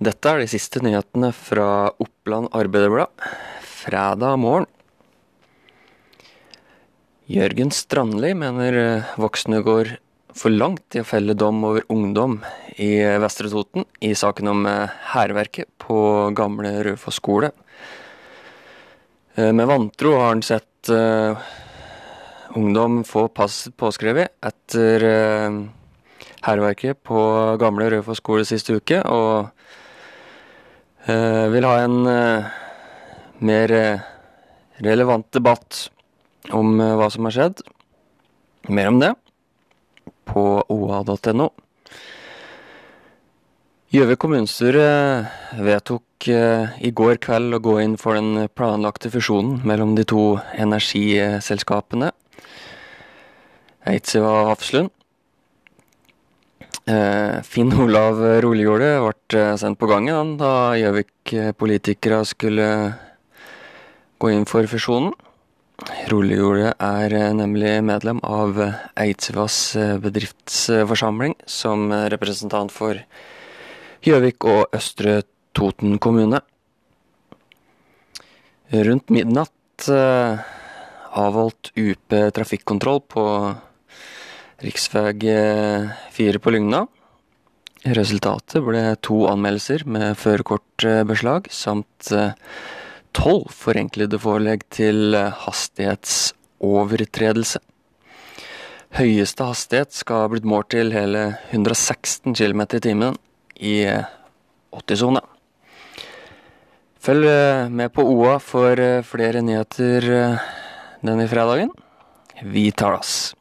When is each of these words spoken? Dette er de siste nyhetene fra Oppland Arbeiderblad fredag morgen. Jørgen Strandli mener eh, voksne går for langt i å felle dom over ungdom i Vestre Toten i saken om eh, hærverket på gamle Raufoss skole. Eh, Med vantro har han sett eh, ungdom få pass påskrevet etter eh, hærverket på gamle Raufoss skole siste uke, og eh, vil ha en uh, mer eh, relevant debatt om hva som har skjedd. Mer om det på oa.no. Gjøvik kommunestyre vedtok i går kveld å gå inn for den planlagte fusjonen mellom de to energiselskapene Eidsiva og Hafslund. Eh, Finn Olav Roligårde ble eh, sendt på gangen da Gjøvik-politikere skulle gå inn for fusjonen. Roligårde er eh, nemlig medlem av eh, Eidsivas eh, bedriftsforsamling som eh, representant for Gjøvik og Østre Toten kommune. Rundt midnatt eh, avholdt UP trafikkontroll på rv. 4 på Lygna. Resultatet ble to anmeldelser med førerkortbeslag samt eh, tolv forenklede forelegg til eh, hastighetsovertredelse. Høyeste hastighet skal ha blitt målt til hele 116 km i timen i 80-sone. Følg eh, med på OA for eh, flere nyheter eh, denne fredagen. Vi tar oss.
Dette 0.00 0.30
er 0.32 0.38
de 0.40 0.46
siste 0.48 0.80
nyhetene 0.80 1.28
fra 1.36 1.90
Oppland 2.00 2.46
Arbeiderblad 2.56 3.10
fredag 3.68 4.38
morgen. 4.40 4.64
Jørgen 7.28 7.68
Strandli 7.68 8.30
mener 8.32 8.78
eh, 8.80 9.10
voksne 9.20 9.60
går 9.60 9.90
for 10.32 10.56
langt 10.56 10.96
i 10.96 11.02
å 11.02 11.04
felle 11.04 11.36
dom 11.36 11.60
over 11.68 11.84
ungdom 11.92 12.38
i 12.80 12.88
Vestre 13.20 13.52
Toten 13.52 13.84
i 14.00 14.14
saken 14.16 14.48
om 14.54 14.64
eh, 14.72 14.96
hærverket 15.12 15.68
på 15.84 16.00
gamle 16.32 16.72
Raufoss 16.88 17.20
skole. 17.20 17.52
Eh, 19.36 19.52
Med 19.52 19.68
vantro 19.68 20.16
har 20.16 20.32
han 20.32 20.40
sett 20.40 20.88
eh, 20.88 21.46
ungdom 22.56 23.02
få 23.04 23.28
pass 23.28 23.66
påskrevet 23.76 24.32
etter 24.48 25.08
eh, 25.12 25.62
hærverket 26.48 27.04
på 27.04 27.22
gamle 27.60 27.92
Raufoss 27.98 28.24
skole 28.24 28.48
siste 28.48 28.80
uke, 28.80 29.04
og 29.04 29.52
eh, 31.06 31.46
vil 31.52 31.66
ha 31.68 31.76
en 31.84 31.96
uh, 32.06 32.50
mer 33.40 33.72
eh, 33.72 34.04
relevant 34.84 35.26
debatt 35.32 35.88
om 36.56 36.80
hva 36.80 37.08
som 37.12 37.28
har 37.28 37.36
skjedd. 37.36 37.62
Mer 38.68 38.90
om 38.90 39.00
det 39.00 39.14
på 40.28 40.44
oa.no. 40.70 41.48
Gjøvik 43.90 44.20
kommunestyre 44.22 44.86
vedtok 45.58 46.28
i 46.30 46.90
går 46.94 47.18
kveld 47.24 47.56
å 47.56 47.62
gå 47.64 47.74
inn 47.82 47.96
for 47.98 48.14
den 48.14 48.46
planlagte 48.54 49.10
fusjonen 49.10 49.64
mellom 49.66 49.96
de 49.98 50.04
to 50.06 50.24
energiselskapene 50.54 52.12
Eidsiva 53.88 54.30
og 54.42 54.50
Hafslund. 54.52 54.92
Eh, 56.90 57.42
Finn 57.46 57.70
Olav 57.76 58.18
Roligårde 58.42 58.88
ble 59.04 59.38
eh, 59.38 59.56
sendt 59.60 59.78
på 59.78 59.86
gangen 59.90 60.32
da 60.40 60.72
Gjøvik-politikere 60.80 62.22
skulle 62.26 62.66
gå 64.18 64.30
inn 64.34 64.46
for 64.48 64.66
fusjonen. 64.70 65.12
Roligårde 66.10 66.72
er 66.74 67.14
eh, 67.14 67.28
nemlig 67.36 67.76
medlem 67.86 68.22
av 68.26 68.58
eh, 68.64 68.80
Eidsivas 69.04 69.60
eh, 69.78 69.94
bedriftsforsamling 70.02 71.36
som 71.46 71.86
eh, 71.94 72.08
representant 72.16 72.74
for 72.74 72.98
Gjøvik 74.02 74.48
og 74.48 74.74
Østre 74.74 75.20
Toten 75.54 75.98
kommune. 76.02 76.42
Rundt 78.72 79.14
midnatt 79.14 79.90
eh, 79.92 80.42
avholdt 81.20 81.74
UP 81.78 82.22
trafikkontroll 82.34 83.04
på 83.06 83.26
rv. 84.60 85.90
4 86.12 86.38
på 86.38 86.50
Lygna. 86.54 86.86
Resultatet 87.84 88.62
ble 88.64 88.96
to 89.00 89.26
anmeldelser 89.30 89.84
med 89.88 90.16
førerkortbeslag 90.20 91.46
samt 91.48 92.12
eh, 92.12 92.32
tolv 93.16 93.48
forenklede 93.56 94.18
forelegg 94.20 94.60
til 94.68 95.14
eh, 95.16 95.32
hastighetsovertredelse. 95.46 97.58
Høyeste 99.00 99.44
hastighet 99.46 99.94
skal 99.94 100.16
ha 100.24 100.28
blitt 100.32 100.48
målt 100.50 100.70
til 100.74 100.90
hele 100.92 101.38
116 101.54 102.34
km 102.34 102.60
i 102.66 102.80
timen 102.84 103.14
i 103.56 103.86
80-sone. 104.74 105.20
Følg 107.00 107.30
eh, 107.30 107.68
med 107.72 107.94
på 107.96 108.04
OA 108.04 108.36
for 108.44 108.76
eh, 108.76 109.00
flere 109.06 109.40
nyheter 109.44 110.04
eh, 110.12 110.48
denne 111.00 111.24
fredagen. 111.30 111.70
Vi 112.44 112.68
tar 112.76 112.98
oss. 112.98 113.32